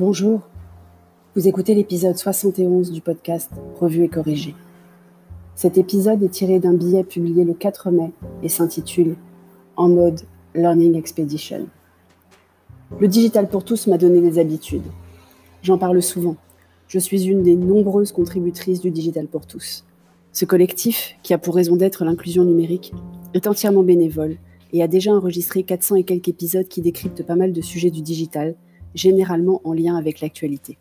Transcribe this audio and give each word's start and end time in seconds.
Bonjour, 0.00 0.40
vous 1.36 1.46
écoutez 1.46 1.74
l'épisode 1.74 2.16
71 2.16 2.90
du 2.90 3.02
podcast 3.02 3.50
Revue 3.78 4.04
et 4.04 4.08
corrigé. 4.08 4.54
Cet 5.54 5.76
épisode 5.76 6.22
est 6.22 6.30
tiré 6.30 6.58
d'un 6.58 6.72
billet 6.72 7.04
publié 7.04 7.44
le 7.44 7.52
4 7.52 7.90
mai 7.90 8.10
et 8.42 8.48
s'intitule 8.48 9.16
En 9.76 9.90
mode 9.90 10.22
Learning 10.54 10.96
Expedition. 10.96 11.66
Le 12.98 13.08
digital 13.08 13.46
pour 13.46 13.62
tous 13.62 13.88
m'a 13.88 13.98
donné 13.98 14.22
des 14.22 14.38
habitudes. 14.38 14.90
J'en 15.60 15.76
parle 15.76 16.00
souvent. 16.00 16.36
Je 16.88 16.98
suis 16.98 17.24
une 17.24 17.42
des 17.42 17.56
nombreuses 17.56 18.12
contributrices 18.12 18.80
du 18.80 18.90
digital 18.90 19.26
pour 19.26 19.46
tous. 19.46 19.84
Ce 20.32 20.46
collectif, 20.46 21.16
qui 21.22 21.34
a 21.34 21.38
pour 21.38 21.54
raison 21.54 21.76
d'être 21.76 22.06
l'inclusion 22.06 22.46
numérique, 22.46 22.94
est 23.34 23.46
entièrement 23.46 23.82
bénévole 23.82 24.38
et 24.72 24.82
a 24.82 24.88
déjà 24.88 25.12
enregistré 25.12 25.62
400 25.62 25.96
et 25.96 26.04
quelques 26.04 26.28
épisodes 26.28 26.68
qui 26.68 26.80
décryptent 26.80 27.26
pas 27.26 27.36
mal 27.36 27.52
de 27.52 27.60
sujets 27.60 27.90
du 27.90 28.00
digital, 28.00 28.56
généralement 28.94 29.60
en 29.64 29.72
lien 29.72 29.96
avec 29.96 30.20
l'actualité. 30.20 30.78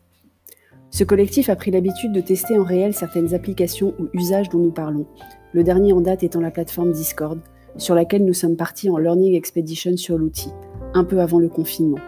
Ce 0.92 1.04
collectif 1.04 1.50
a 1.50 1.56
pris 1.56 1.72
l'habitude 1.72 2.12
de 2.12 2.22
tester 2.22 2.58
en 2.58 2.64
réel 2.64 2.94
certaines 2.94 3.34
applications 3.34 3.94
ou 4.00 4.08
usages 4.14 4.50
dont 4.50 4.60
nous 4.60 4.72
parlons, 4.72 5.06
le 5.54 5.64
dernier 5.64 5.94
en 5.94 6.02
date 6.02 6.24
étant 6.24 6.42
la 6.42 6.52
plateforme 6.52 6.92
Discord, 6.92 7.40
sur 7.78 7.96
laquelle 7.96 8.26
nous 8.26 8.34
sommes 8.34 8.56
partis 8.56 8.90
en 8.90 8.98
Learning 8.98 9.36
Expedition 9.36 9.96
sur 9.98 10.18
l'outil, 10.18 10.50
un 10.94 11.04
peu 11.04 11.22
avant 11.22 11.40
le 11.40 11.50
confinement. 11.50 12.00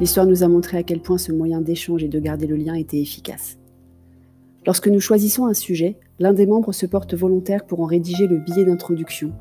L'histoire 0.00 0.26
nous 0.26 0.42
a 0.42 0.48
montré 0.48 0.78
à 0.78 0.82
quel 0.82 1.00
point 1.00 1.18
ce 1.18 1.32
moyen 1.32 1.60
d'échange 1.60 2.02
et 2.02 2.08
de 2.08 2.18
garder 2.18 2.46
le 2.46 2.56
lien 2.56 2.74
était 2.74 3.00
efficace. 3.00 3.58
Lorsque 4.66 4.88
nous 4.88 5.00
choisissons 5.00 5.46
un 5.46 5.54
sujet, 5.54 5.96
l'un 6.18 6.32
des 6.32 6.46
membres 6.46 6.72
se 6.72 6.86
porte 6.86 7.14
volontaire 7.14 7.66
pour 7.66 7.80
en 7.80 7.86
rédiger 7.86 8.26
le 8.26 8.38
billet 8.38 8.64
d'introduction, 8.64 9.32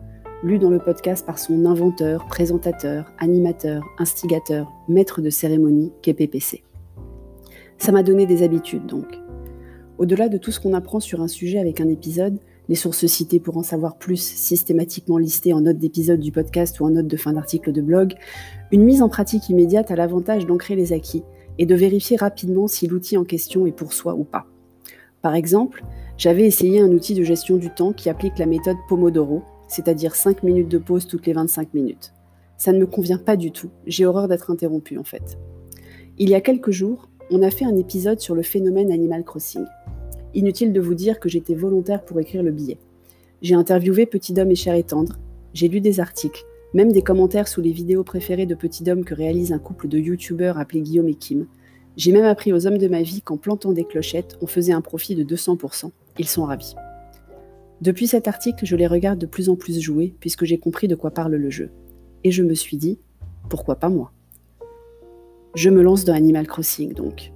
lu 0.43 0.59
dans 0.59 0.69
le 0.69 0.79
podcast 0.79 1.25
par 1.25 1.39
son 1.39 1.65
inventeur, 1.65 2.27
présentateur, 2.27 3.11
animateur, 3.17 3.83
instigateur, 3.97 4.71
maître 4.87 5.21
de 5.21 5.29
cérémonie, 5.29 5.91
qu'est 6.02 6.13
PPC. 6.13 6.63
Ça 7.79 7.91
m'a 7.91 8.03
donné 8.03 8.25
des 8.25 8.44
habitudes 8.44 8.85
donc. 8.85 9.19
Au-delà 9.97 10.29
de 10.29 10.38
tout 10.38 10.52
ce 10.52 10.59
qu'on 10.59 10.73
apprend 10.73 10.99
sur 10.99 11.21
un 11.21 11.27
sujet 11.27 11.57
avec 11.57 11.81
un 11.81 11.88
épisode, 11.88 12.38
les 12.69 12.75
sources 12.75 13.07
citées 13.07 13.39
pour 13.39 13.57
en 13.57 13.63
savoir 13.63 13.97
plus, 13.97 14.21
systématiquement 14.21 15.17
listées 15.17 15.53
en 15.53 15.61
notes 15.61 15.79
d'épisode 15.79 16.19
du 16.19 16.31
podcast 16.31 16.79
ou 16.79 16.85
en 16.85 16.91
notes 16.91 17.07
de 17.07 17.17
fin 17.17 17.33
d'article 17.33 17.72
de 17.72 17.81
blog, 17.81 18.13
une 18.72 18.83
mise 18.83 19.01
en 19.01 19.09
pratique 19.09 19.49
immédiate 19.49 19.89
a 19.89 19.95
l'avantage 19.95 20.45
d'ancrer 20.45 20.75
les 20.75 20.94
acquis 20.94 21.23
et 21.57 21.66
de 21.66 21.73
vérifier 21.73 22.17
rapidement 22.17 22.67
si 22.67 22.85
l'outil 22.85 23.17
en 23.17 23.23
question 23.23 23.66
est 23.66 23.72
pour 23.72 23.94
soi 23.94 24.13
ou 24.13 24.23
pas. 24.23 24.45
Par 25.23 25.33
exemple, 25.33 25.83
j'avais 26.16 26.45
essayé 26.45 26.79
un 26.79 26.91
outil 26.91 27.16
de 27.16 27.23
gestion 27.23 27.57
du 27.57 27.72
temps 27.72 27.94
qui 27.94 28.09
applique 28.09 28.38
la 28.38 28.45
méthode 28.45 28.77
Pomodoro, 28.88 29.41
c'est-à-dire 29.67 30.15
5 30.15 30.43
minutes 30.43 30.69
de 30.69 30.77
pause 30.77 31.07
toutes 31.07 31.25
les 31.25 31.33
25 31.33 31.73
minutes. 31.73 32.13
Ça 32.57 32.71
ne 32.73 32.79
me 32.79 32.87
convient 32.87 33.17
pas 33.17 33.37
du 33.37 33.51
tout, 33.51 33.69
j'ai 33.85 34.05
horreur 34.05 34.27
d'être 34.27 34.51
interrompu 34.51 34.97
en 34.97 35.03
fait. 35.03 35.37
Il 36.17 36.29
y 36.29 36.35
a 36.35 36.41
quelques 36.41 36.71
jours, 36.71 37.09
on 37.29 37.43
a 37.43 37.51
fait 37.51 37.65
un 37.65 37.75
épisode 37.75 38.19
sur 38.19 38.35
le 38.35 38.41
phénomène 38.41 38.91
Animal 38.91 39.23
Crossing. 39.23 39.65
Inutile 40.33 40.73
de 40.73 40.81
vous 40.81 40.95
dire 40.95 41.19
que 41.19 41.29
j'étais 41.29 41.55
volontaire 41.55 42.03
pour 42.03 42.19
écrire 42.19 42.43
le 42.43 42.51
billet. 42.51 42.77
J'ai 43.41 43.55
interviewé 43.55 44.05
Petit 44.05 44.33
Dom 44.33 44.49
et 44.49 44.55
Cher 44.55 44.73
et 44.73 44.83
Tendre, 44.83 45.17
j'ai 45.53 45.67
lu 45.67 45.81
des 45.81 45.99
articles, 45.99 46.45
même 46.73 46.91
des 46.91 47.01
commentaires 47.01 47.47
sous 47.47 47.61
les 47.61 47.71
vidéos 47.71 48.03
préférées 48.03 48.45
de 48.45 48.55
Petit 48.55 48.83
Dom 48.83 49.03
que 49.03 49.13
réalise 49.13 49.51
un 49.51 49.59
couple 49.59 49.88
de 49.88 49.97
youtubeurs 49.97 50.57
appelés 50.57 50.81
Guillaume 50.81 51.07
et 51.07 51.15
Kim. 51.15 51.47
J'ai 51.95 52.11
même 52.11 52.25
appris 52.25 52.53
aux 52.53 52.67
hommes 52.67 52.77
de 52.77 52.88
ma 52.88 53.01
vie 53.01 53.21
qu'en 53.21 53.38
plantant 53.38 53.71
des 53.71 53.85
clochettes, 53.85 54.38
on 54.41 54.47
faisait 54.47 54.73
un 54.73 54.81
profit 54.81 55.15
de 55.15 55.23
200%. 55.23 55.89
Ils 56.19 56.27
sont 56.27 56.45
ravis. 56.45 56.75
Depuis 57.80 58.08
cet 58.08 58.28
article, 58.28 58.66
je 58.66 58.75
les 58.75 58.88
regarde 58.88 59.20
de 59.20 59.28
plus 59.28 59.50
en 59.50 59.56
plus 59.56 59.80
jouer, 59.80 60.16
puisque 60.20 60.45
j'ai 60.45 60.58
compris 60.58 60.88
de 60.88 60.95
quoi 60.95 61.11
parle 61.11 61.36
le 61.36 61.50
jeu. 61.52 61.70
Et 62.23 62.31
je 62.31 62.42
me 62.42 62.56
suis 62.56 62.78
dit, 62.78 63.00
pourquoi 63.50 63.75
pas 63.75 63.89
moi? 63.89 64.11
Je 65.53 65.69
me 65.69 65.84
lance 65.84 66.03
dans 66.03 66.14
Animal 66.14 66.47
Crossing, 66.47 66.94
donc. 66.94 67.31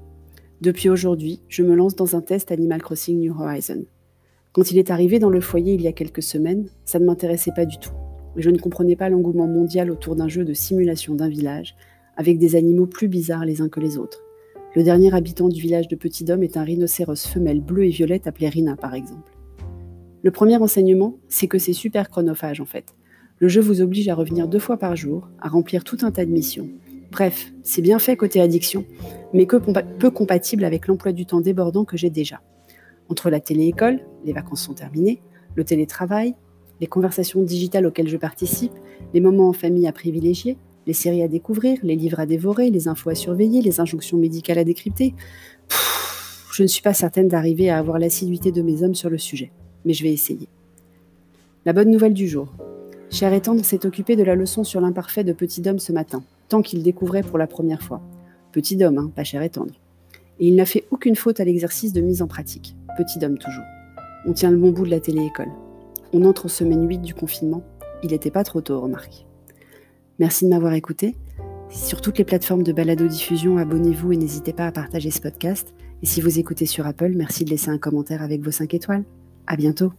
Depuis 0.59 0.89
aujourd'hui, 0.89 1.42
je 1.48 1.61
me 1.61 1.76
lance 1.76 1.95
dans 1.95 2.15
un 2.15 2.21
test 2.21 2.52
Animal 2.52 2.82
Crossing 2.82 3.20
New 3.20 3.39
Horizon. 3.39 3.86
Quand 4.52 4.71
il 4.71 4.80
est 4.80 4.89
arrivé 4.89 5.20
dans 5.20 5.30
le 5.30 5.42
foyer 5.42 5.76
il 5.76 5.82
y 5.82 5.88
a 5.88 5.93
quelques 5.93 6.23
semaines, 6.23 6.67
ça 6.86 6.99
ne 6.99 7.05
m'intéressait 7.05 7.54
pas 7.55 7.65
du 7.65 7.77
tout. 7.77 7.94
Je 8.36 8.49
ne 8.49 8.58
comprenais 8.58 8.95
pas 8.95 9.10
l'engouement 9.10 9.48
mondial 9.48 9.92
autour 9.92 10.15
d'un 10.15 10.27
jeu 10.27 10.44
de 10.44 10.54
simulation 10.54 11.14
d'un 11.14 11.30
village, 11.30 11.76
avec 12.17 12.39
des 12.39 12.55
animaux 12.55 12.88
plus 12.88 13.08
bizarres 13.08 13.45
les 13.45 13.61
uns 13.61 13.70
que 13.70 13.80
les 13.80 13.98
autres. 13.98 14.23
Le 14.76 14.83
dernier 14.83 15.14
habitant 15.14 15.49
du 15.49 15.61
village 15.61 15.88
de 15.88 15.95
Petit 15.95 16.23
Dôme 16.23 16.44
est 16.44 16.58
un 16.58 16.64
rhinocéros 16.64 17.27
femelle 17.27 17.61
bleu 17.61 17.86
et 17.86 17.89
violette 17.89 18.26
appelé 18.26 18.49
Rina, 18.49 18.76
par 18.76 18.95
exemple. 18.95 19.32
Le 20.23 20.30
premier 20.30 20.58
enseignement, 20.58 21.17
c'est 21.30 21.48
que 21.48 21.58
c'est 21.58 21.73
super 21.73 22.08
chronophage 22.08 22.61
en 22.61 22.65
fait. 22.65 22.93
Le 23.39 23.48
jeu 23.48 23.59
vous 23.59 23.82
oblige 23.82 24.08
à 24.08 24.14
revenir 24.14 24.48
deux 24.48 24.59
fois 24.59 24.77
par 24.77 24.95
jour, 24.95 25.27
à 25.39 25.49
remplir 25.49 25.83
tout 25.83 25.98
un 26.04 26.11
tas 26.11 26.26
de 26.26 26.32
missions. 26.32 26.70
Bref, 27.11 27.52
c'est 27.64 27.82
bien 27.82 27.98
fait 27.98 28.15
côté 28.15 28.39
addiction, 28.39 28.86
mais 29.33 29.48
peu 29.48 30.11
compatible 30.11 30.64
avec 30.64 30.86
l'emploi 30.86 31.11
du 31.11 31.26
temps 31.26 31.42
débordant 31.42 31.86
que 31.86 31.98
j'ai 31.98 32.11
déjà. 32.11 32.39
Entre 33.09 33.32
la 33.32 33.39
télé-école, 33.39 33.99
les 34.23 34.32
vacances 34.32 34.61
sont 34.61 34.76
terminées, 34.76 35.23
le 35.55 35.64
télétravail, 35.64 36.36
les 36.80 36.88
conversations 36.88 37.42
digitales 37.42 37.88
auxquelles 37.88 38.08
je 38.08 38.17
participe, 38.17 38.73
les 39.15 39.21
moments 39.21 39.49
en 39.49 39.53
famille 39.53 39.88
à 39.88 39.92
privilégier, 39.92 40.55
les 40.86 40.93
séries 40.93 41.23
à 41.23 41.27
découvrir, 41.27 41.80
les 41.82 41.95
livres 41.95 42.20
à 42.20 42.27
dévorer, 42.27 42.70
les 42.70 42.88
infos 42.88 43.09
à 43.09 43.15
surveiller, 43.15 43.64
les 43.64 43.80
injonctions 43.80 44.20
médicales 44.20 44.59
à 44.59 44.64
décrypter, 44.64 45.15
je 46.53 46.61
ne 46.61 46.67
suis 46.67 46.83
pas 46.83 46.93
certaine 46.93 47.27
d'arriver 47.27 47.71
à 47.71 47.80
avoir 47.80 47.98
l'assiduité 47.98 48.52
de 48.52 48.61
mes 48.61 48.83
hommes 48.83 48.95
sur 48.95 49.09
le 49.09 49.17
sujet 49.17 49.52
mais 49.86 49.93
je 49.93 50.03
vais 50.03 50.11
essayer. 50.11 50.47
La 51.65 51.73
bonne 51.73 51.92
nouvelle 51.92 52.14
du 52.14 52.27
jour. 52.27 52.47
Cher 53.09 53.33
et 53.33 53.42
s'est 53.64 53.86
occupé 53.86 54.15
de 54.15 54.23
la 54.23 54.36
leçon 54.36 54.64
sur 54.64 54.81
l'imparfait 54.81 55.23
de 55.23 55.33
Petit 55.33 55.67
Homme 55.67 55.80
ce 55.80 55.92
matin, 55.92 56.23
tant 56.49 56.61
qu'il 56.61 56.81
découvrait 56.81 57.23
pour 57.23 57.37
la 57.37 57.45
première 57.45 57.81
fois. 57.81 58.02
Petit 58.52 58.83
Homme, 58.83 58.97
hein, 58.97 59.11
pas 59.15 59.23
cher 59.23 59.41
et. 59.41 59.52
Et 60.39 60.47
il 60.47 60.55
n'a 60.55 60.65
fait 60.65 60.86
aucune 60.91 61.15
faute 61.15 61.39
à 61.39 61.43
l'exercice 61.43 61.93
de 61.93 62.02
mise 62.02 62.21
en 62.21 62.27
pratique. 62.27 62.75
Petit 62.97 63.23
Homme 63.23 63.37
toujours. 63.37 63.65
On 64.25 64.33
tient 64.33 64.49
le 64.49 64.58
bon 64.58 64.71
bout 64.71 64.86
de 64.86 64.91
la 64.91 64.99
télé-école. 64.99 65.52
On 66.14 66.25
entre 66.25 66.45
en 66.45 66.49
semaine 66.49 66.87
8 66.87 66.99
du 66.99 67.14
confinement. 67.14 67.64
Il 68.03 68.11
n'était 68.11 68.31
pas 68.31 68.43
trop 68.43 68.61
tôt, 68.61 68.80
remarque. 68.80 69.25
Merci 70.20 70.45
de 70.45 70.49
m'avoir 70.49 70.73
écouté. 70.73 71.15
Sur 71.70 72.02
toutes 72.02 72.17
les 72.17 72.25
plateformes 72.25 72.64
de 72.64 72.73
balado-diffusion, 72.73 73.58
abonnez-vous 73.58 74.14
et 74.14 74.17
n'hésitez 74.17 74.53
pas 74.53 74.67
à 74.67 74.71
partager 74.71 75.11
ce 75.11 75.21
podcast. 75.21 75.73
Et 76.02 76.05
si 76.05 76.21
vous 76.21 76.39
écoutez 76.39 76.65
sur 76.65 76.86
Apple, 76.86 77.14
merci 77.15 77.45
de 77.45 77.49
laisser 77.49 77.70
un 77.70 77.77
commentaire 77.77 78.21
avec 78.21 78.41
vos 78.41 78.52
5 78.52 78.73
étoiles. 78.73 79.03
À 79.52 79.58
bientôt. 79.58 79.92